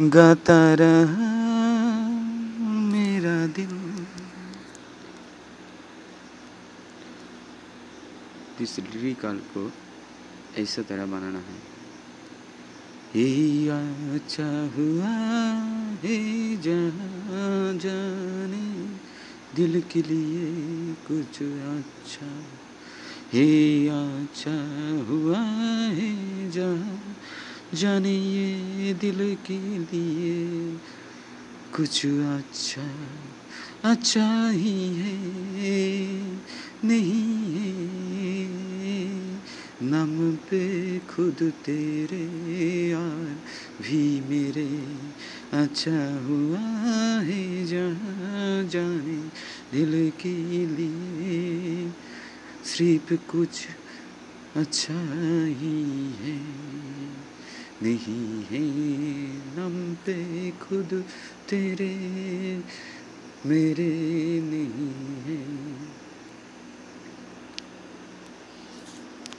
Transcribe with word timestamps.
गाता 0.00 0.74
रहा 0.74 1.30
मेरा 2.88 3.46
दिल। 3.46 4.06
इस 8.60 8.78
लिरिकल 8.78 9.40
को 9.54 9.72
ऐसा 10.58 10.82
तरह 10.82 11.06
बनाना 11.06 11.38
है। 11.38 11.76
ये 13.16 13.68
अच्छा 14.14 14.70
हुआ, 14.76 15.12
हे 16.02 16.56
जाने, 16.56 18.66
दिल 19.56 19.80
के 19.80 20.02
लिए 20.02 20.94
कुछ 21.08 21.42
अच्छा। 21.72 22.26
हे 23.32 23.88
अच्छा 23.88 24.56
हुआ 25.08 25.38
है 25.38 25.45
जाने 27.74 28.14
ये 28.14 28.94
दिल 28.94 29.36
के 29.46 29.78
लिए। 29.78 30.76
कुछ 31.76 32.06
अच्छा 32.06 32.90
अच्छा 33.90 34.50
ही 34.50 34.96
है, 34.96 36.20
नहीं 36.84 37.54
है। 37.54 37.96
नम 39.82 40.36
पे 40.36 40.98
खुद 40.98 41.52
तेरे 41.66 42.88
यार 42.90 43.36
भी 43.82 44.20
मेरे। 44.20 44.96
अच्छा 45.52 46.24
हुआ 46.24 46.60
है 47.20 47.66
जहाँ 47.66 48.64
जाने 48.64 49.28
दिल 49.72 50.12
के 50.20 50.66
लिए। 50.66 51.90
सिर्फ़ 52.64 53.14
कुछ 53.30 53.50
अच्छा 54.56 55.14
ही 55.44 55.82
है। 56.12 56.45
नहीं 57.86 58.44
है 58.44 58.60
नम 59.56 59.94
पे 60.06 60.50
खुद 60.50 61.04
तेरे 61.50 61.92
मेरे 63.46 63.90
नहीं। 64.42 65.15